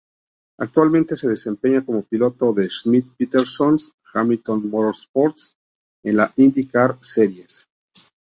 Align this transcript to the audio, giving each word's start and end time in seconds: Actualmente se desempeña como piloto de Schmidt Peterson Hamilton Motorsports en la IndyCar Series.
Actualmente 0.59 1.15
se 1.15 1.29
desempeña 1.29 1.85
como 1.85 2.01
piloto 2.01 2.53
de 2.53 2.63
Schmidt 2.67 3.05
Peterson 3.19 3.77
Hamilton 4.11 4.67
Motorsports 4.67 5.57
en 6.03 6.17
la 6.17 6.33
IndyCar 6.37 6.97
Series. 7.03 7.67